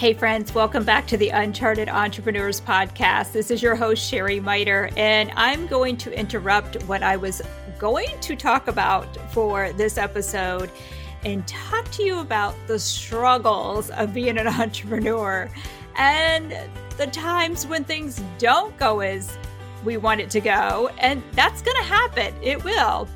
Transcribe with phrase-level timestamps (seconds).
[0.00, 3.32] Hey, friends, welcome back to the Uncharted Entrepreneurs Podcast.
[3.32, 7.42] This is your host, Sherry Miter, and I'm going to interrupt what I was
[7.78, 10.70] going to talk about for this episode
[11.22, 15.50] and talk to you about the struggles of being an entrepreneur
[15.96, 16.56] and
[16.96, 19.36] the times when things don't go as
[19.84, 20.88] we want it to go.
[20.96, 23.06] And that's going to happen, it will.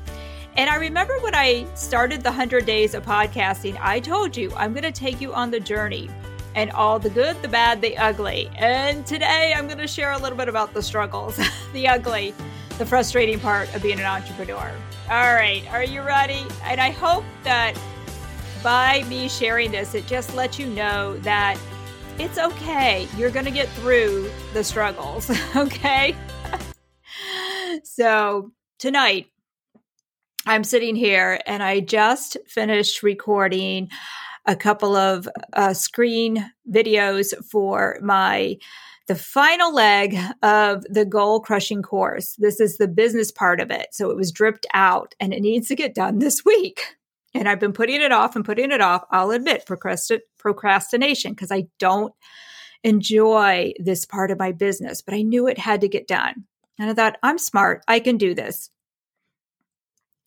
[0.55, 4.71] And I remember when I started the 100 days of podcasting, I told you I'm
[4.71, 6.11] going to take you on the journey
[6.55, 8.49] and all the good, the bad, the ugly.
[8.55, 11.37] And today I'm going to share a little bit about the struggles,
[11.73, 12.33] the ugly,
[12.77, 14.71] the frustrating part of being an entrepreneur.
[15.09, 16.45] All right, are you ready?
[16.63, 17.77] And I hope that
[18.63, 21.59] by me sharing this, it just lets you know that
[22.17, 23.07] it's okay.
[23.17, 26.15] You're going to get through the struggles, okay?
[27.83, 29.27] so tonight,
[30.47, 33.89] I'm sitting here and I just finished recording
[34.45, 38.57] a couple of uh, screen videos for my
[39.07, 42.35] the final leg of the goal crushing course.
[42.37, 43.87] This is the business part of it.
[43.91, 46.81] So it was dripped out and it needs to get done this week.
[47.33, 49.03] And I've been putting it off and putting it off.
[49.11, 52.13] I'll admit procrastination because I don't
[52.83, 56.45] enjoy this part of my business, but I knew it had to get done.
[56.79, 57.83] And I thought, I'm smart.
[57.87, 58.69] I can do this.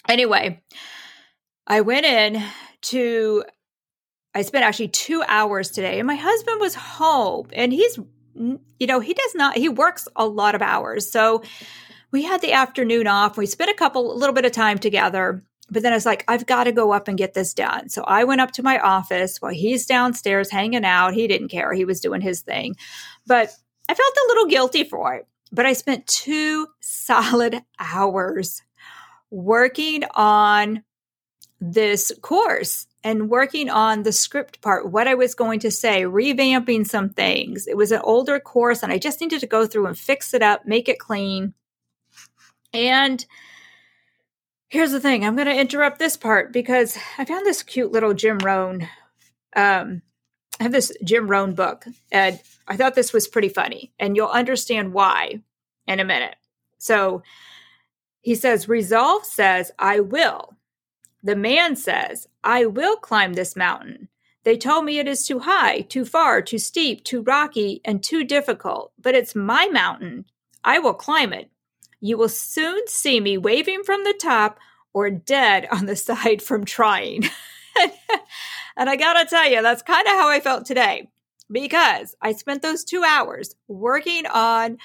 [0.08, 0.62] Anyway,
[1.66, 2.42] I went in
[2.82, 3.44] to
[4.38, 7.98] I spent actually two hours today, and my husband was home, and he's,
[8.36, 11.10] you know, he does not, he works a lot of hours.
[11.10, 11.42] So
[12.12, 13.36] we had the afternoon off.
[13.36, 15.42] We spent a couple, a little bit of time together.
[15.70, 17.88] But then I was like, I've got to go up and get this done.
[17.88, 21.14] So I went up to my office while he's downstairs hanging out.
[21.14, 21.74] He didn't care.
[21.74, 22.76] He was doing his thing.
[23.26, 23.52] But
[23.88, 25.26] I felt a little guilty for it.
[25.50, 28.62] But I spent two solid hours
[29.30, 30.84] working on
[31.60, 36.86] this course and working on the script part, what I was going to say, revamping
[36.86, 37.66] some things.
[37.66, 40.42] It was an older course and I just needed to go through and fix it
[40.42, 41.54] up, make it clean.
[42.72, 43.24] And
[44.68, 48.14] here's the thing I'm going to interrupt this part because I found this cute little
[48.14, 48.88] Jim Rohn.
[49.56, 50.02] Um,
[50.60, 54.26] I have this Jim Rohn book, and I thought this was pretty funny, and you'll
[54.26, 55.40] understand why
[55.86, 56.34] in a minute.
[56.78, 57.22] So
[58.20, 60.57] he says, Resolve says, I will.
[61.22, 64.08] The man says, I will climb this mountain.
[64.44, 68.24] They told me it is too high, too far, too steep, too rocky, and too
[68.24, 70.24] difficult, but it's my mountain.
[70.64, 71.50] I will climb it.
[72.00, 74.58] You will soon see me waving from the top
[74.92, 77.24] or dead on the side from trying.
[78.76, 81.08] and I gotta tell you, that's kind of how I felt today
[81.50, 84.78] because I spent those two hours working on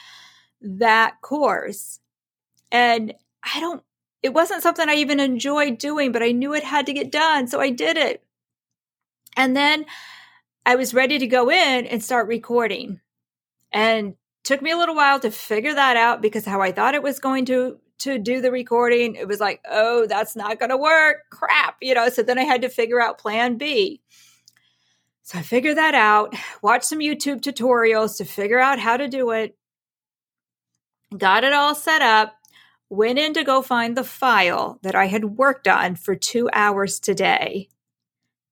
[0.62, 2.00] that course.
[2.72, 3.14] And
[3.44, 3.84] I don't
[4.24, 7.48] it wasn't something I even enjoyed doing, but I knew it had to get done.
[7.48, 8.24] So I did it.
[9.36, 9.86] And then
[10.66, 13.02] I was ready to go in and start recording.
[13.72, 17.04] And took me a little while to figure that out because how I thought it
[17.04, 20.78] was going to to do the recording, it was like, oh, that's not going to
[20.78, 21.18] work.
[21.30, 22.10] Crap, you know.
[22.10, 24.02] So then I had to figure out plan B.
[25.22, 29.32] So I figured that out, watched some YouTube tutorials to figure out how to do
[29.32, 29.56] it.
[31.18, 32.36] Got it all set up
[32.94, 37.00] went in to go find the file that I had worked on for two hours
[37.00, 37.70] today,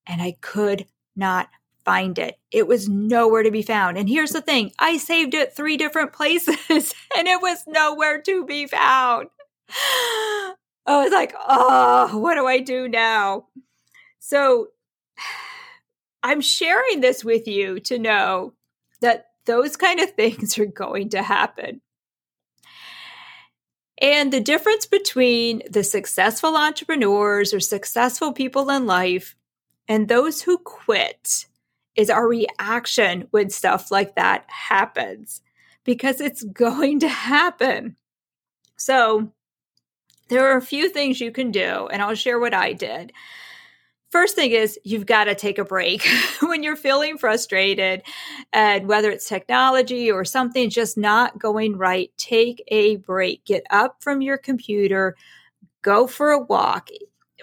[0.06, 1.50] and I could not
[1.85, 2.38] find it.
[2.51, 3.97] It was nowhere to be found.
[3.97, 8.46] And here's the thing I saved it three different places, and it was nowhere to
[8.46, 9.30] be found.
[9.69, 13.46] I was like, oh, what do I do now?
[14.19, 14.68] So
[16.24, 18.53] I'm sharing this with you to know
[19.01, 21.81] that those kind of things are going to happen.
[24.01, 29.35] And the difference between the successful entrepreneurs or successful people in life
[29.88, 31.45] and those who quit
[31.95, 35.41] is our reaction when stuff like that happens
[35.84, 37.95] because it's going to happen.
[38.75, 39.31] So,
[40.29, 43.12] there are a few things you can do, and I'll share what I did.
[44.12, 46.06] First thing is you've got to take a break
[46.42, 48.04] when you're feeling frustrated
[48.52, 53.46] and whether it's technology or something just not going right, take a break.
[53.46, 55.16] Get up from your computer,
[55.81, 56.90] go for a walk.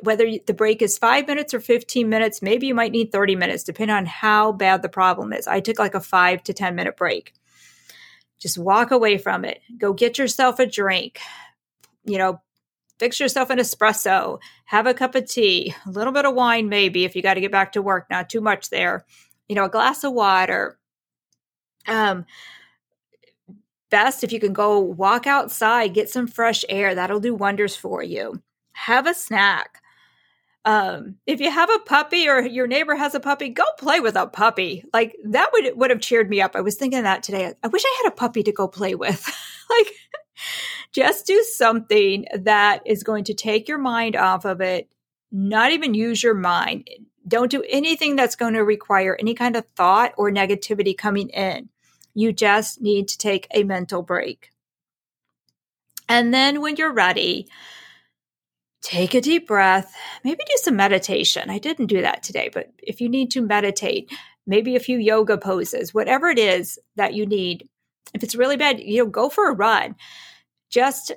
[0.03, 3.65] Whether the break is five minutes or 15 minutes, maybe you might need 30 minutes,
[3.65, 5.49] depending on how bad the problem is.
[5.49, 7.33] I took like a five to 10 minute break.
[8.39, 9.61] Just walk away from it.
[9.79, 11.19] Go get yourself a drink.
[12.05, 12.41] You know,
[12.99, 17.05] fix yourself an espresso, have a cup of tea, a little bit of wine, maybe
[17.05, 19.05] if you got to get back to work, not too much there,
[19.49, 20.79] you know, a glass of water.
[21.87, 22.27] Um,
[23.91, 26.95] best if you can go walk outside, get some fresh air.
[26.95, 28.43] That'll do wonders for you.
[28.73, 29.81] Have a snack.
[30.65, 34.17] Um, if you have a puppy or your neighbor has a puppy, go play with
[34.17, 34.85] a puppy.
[34.93, 36.55] Like that would would have cheered me up.
[36.55, 37.55] I was thinking that today.
[37.63, 39.25] I wish I had a puppy to go play with.
[39.71, 39.95] like
[40.93, 44.89] just do something that is going to take your mind off of it,
[45.31, 46.89] not even use your mind.
[47.27, 51.69] Don't do anything that's going to require any kind of thought or negativity coming in.
[52.15, 54.51] You just need to take a mental break.
[56.09, 57.49] And then when you're ready,
[58.81, 59.95] take a deep breath,
[60.25, 61.51] maybe do some meditation.
[61.51, 64.11] I didn't do that today, but if you need to meditate,
[64.47, 67.69] maybe a few yoga poses, whatever it is that you need.
[68.15, 69.95] If it's really bad, you know, go for a run.
[70.71, 71.13] Just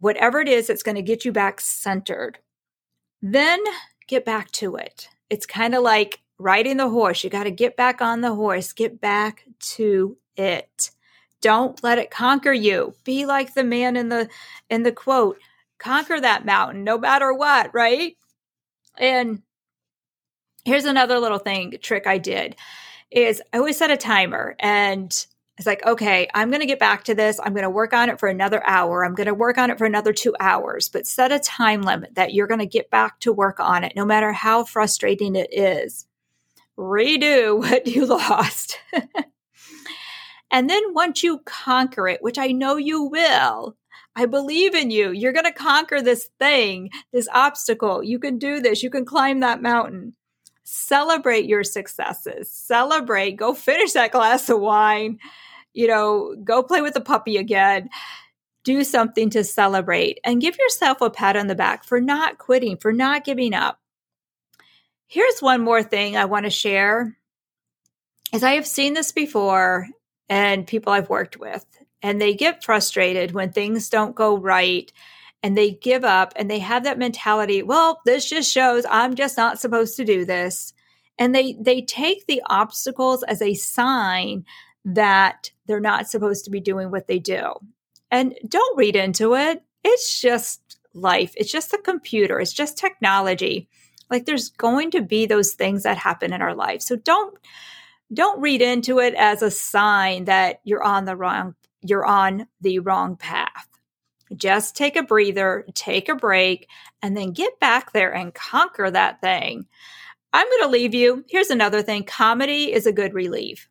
[0.00, 2.38] whatever it is that's going to get you back centered.
[3.20, 3.60] Then
[4.08, 5.08] get back to it.
[5.30, 7.22] It's kind of like riding the horse.
[7.22, 10.90] You got to get back on the horse, get back to it.
[11.40, 12.94] Don't let it conquer you.
[13.04, 14.28] Be like the man in the
[14.70, 15.38] in the quote,
[15.78, 18.16] conquer that mountain no matter what, right?
[18.98, 19.42] And
[20.64, 22.56] here's another little thing trick I did
[23.10, 25.26] is I always set a timer and
[25.62, 27.38] it's like, okay, I'm going to get back to this.
[27.40, 29.04] I'm going to work on it for another hour.
[29.04, 32.16] I'm going to work on it for another two hours, but set a time limit
[32.16, 35.54] that you're going to get back to work on it, no matter how frustrating it
[35.54, 36.06] is.
[36.76, 38.80] Redo what you lost.
[40.50, 43.76] and then once you conquer it, which I know you will,
[44.16, 45.12] I believe in you.
[45.12, 48.02] You're going to conquer this thing, this obstacle.
[48.02, 48.82] You can do this.
[48.82, 50.14] You can climb that mountain.
[50.64, 52.50] Celebrate your successes.
[52.50, 53.36] Celebrate.
[53.36, 55.20] Go finish that glass of wine
[55.72, 57.90] you know, go play with the puppy again.
[58.64, 62.76] Do something to celebrate and give yourself a pat on the back for not quitting,
[62.76, 63.80] for not giving up.
[65.08, 67.16] Here's one more thing I want to share
[68.32, 69.88] is I have seen this before
[70.28, 71.66] and people I've worked with
[72.02, 74.90] and they get frustrated when things don't go right
[75.42, 79.36] and they give up and they have that mentality, well, this just shows I'm just
[79.36, 80.72] not supposed to do this.
[81.18, 84.44] And they they take the obstacles as a sign
[84.84, 87.52] that they're not supposed to be doing what they do.
[88.10, 89.62] And don't read into it.
[89.84, 91.32] It's just life.
[91.36, 92.40] It's just the computer.
[92.40, 93.68] It's just technology.
[94.10, 96.82] Like there's going to be those things that happen in our life.
[96.82, 97.36] So don't
[98.12, 102.78] don't read into it as a sign that you're on the wrong you're on the
[102.80, 103.68] wrong path.
[104.36, 106.68] Just take a breather, take a break,
[107.02, 109.66] and then get back there and conquer that thing.
[110.32, 111.24] I'm going to leave you.
[111.28, 113.68] Here's another thing comedy is a good relief.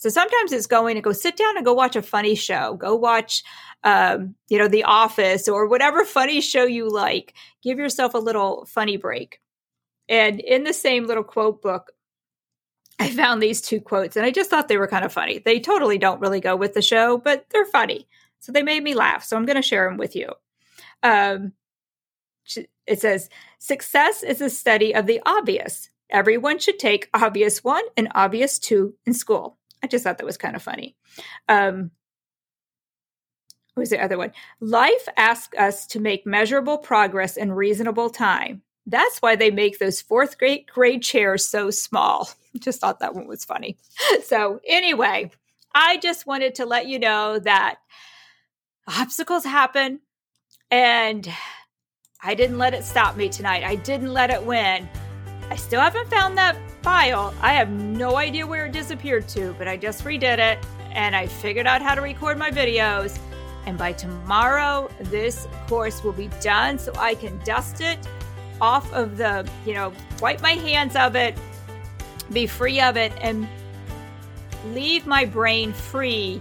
[0.00, 2.72] So sometimes it's going to go sit down and go watch a funny show.
[2.74, 3.44] Go watch,
[3.84, 7.34] um, you know, The Office or whatever funny show you like.
[7.62, 9.42] Give yourself a little funny break.
[10.08, 11.92] And in the same little quote book,
[12.98, 15.38] I found these two quotes and I just thought they were kind of funny.
[15.38, 18.08] They totally don't really go with the show, but they're funny.
[18.38, 19.22] So they made me laugh.
[19.24, 20.32] So I'm going to share them with you.
[21.02, 21.52] Um,
[22.86, 25.90] it says, Success is a study of the obvious.
[26.08, 29.58] Everyone should take obvious one and obvious two in school.
[29.82, 30.96] I just thought that was kind of funny.
[31.48, 31.90] Um,
[33.74, 34.32] what was the other one?
[34.60, 38.62] Life asks us to make measurable progress in reasonable time.
[38.86, 42.30] That's why they make those fourth grade grade chairs so small.
[42.58, 43.78] Just thought that one was funny.
[44.24, 45.30] So anyway,
[45.74, 47.76] I just wanted to let you know that
[48.88, 50.00] obstacles happen
[50.70, 51.28] and
[52.22, 53.62] I didn't let it stop me tonight.
[53.64, 54.88] I didn't let it win.
[55.48, 57.34] I still haven't found that file.
[57.40, 60.58] I have no idea where it disappeared to, but I just redid it
[60.92, 63.18] and I figured out how to record my videos.
[63.66, 67.98] And by tomorrow, this course will be done so I can dust it
[68.60, 71.36] off of the, you know, wipe my hands of it,
[72.32, 73.48] be free of it, and
[74.72, 76.40] leave my brain free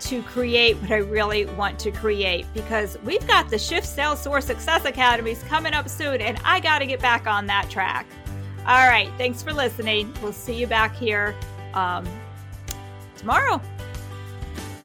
[0.00, 4.46] to create what I really want to create because we've got the Shift Sales Source
[4.46, 8.06] Success Academies coming up soon, and I got to get back on that track.
[8.66, 9.10] All right.
[9.18, 10.12] Thanks for listening.
[10.22, 11.34] We'll see you back here
[11.74, 12.06] um,
[13.16, 13.60] tomorrow.